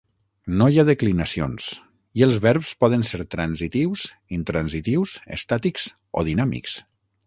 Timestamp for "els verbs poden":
2.29-3.07